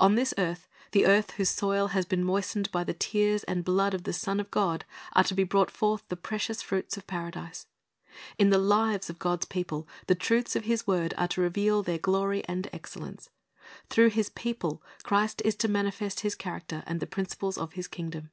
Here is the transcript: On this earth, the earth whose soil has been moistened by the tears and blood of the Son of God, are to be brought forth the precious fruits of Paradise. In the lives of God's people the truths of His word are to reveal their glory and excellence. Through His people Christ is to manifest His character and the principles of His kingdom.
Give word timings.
On 0.00 0.16
this 0.16 0.34
earth, 0.38 0.66
the 0.90 1.06
earth 1.06 1.30
whose 1.36 1.50
soil 1.50 1.86
has 1.94 2.04
been 2.04 2.24
moistened 2.24 2.68
by 2.72 2.82
the 2.82 2.92
tears 2.92 3.44
and 3.44 3.64
blood 3.64 3.94
of 3.94 4.02
the 4.02 4.12
Son 4.12 4.40
of 4.40 4.50
God, 4.50 4.84
are 5.12 5.22
to 5.22 5.34
be 5.36 5.44
brought 5.44 5.70
forth 5.70 6.02
the 6.08 6.16
precious 6.16 6.60
fruits 6.60 6.96
of 6.96 7.06
Paradise. 7.06 7.68
In 8.38 8.50
the 8.50 8.58
lives 8.58 9.08
of 9.08 9.20
God's 9.20 9.46
people 9.46 9.86
the 10.08 10.16
truths 10.16 10.56
of 10.56 10.64
His 10.64 10.88
word 10.88 11.14
are 11.16 11.28
to 11.28 11.40
reveal 11.42 11.84
their 11.84 11.96
glory 11.96 12.44
and 12.46 12.68
excellence. 12.72 13.30
Through 13.88 14.10
His 14.10 14.30
people 14.30 14.82
Christ 15.04 15.42
is 15.44 15.54
to 15.54 15.68
manifest 15.68 16.20
His 16.22 16.34
character 16.34 16.82
and 16.84 16.98
the 16.98 17.06
principles 17.06 17.56
of 17.56 17.74
His 17.74 17.86
kingdom. 17.86 18.30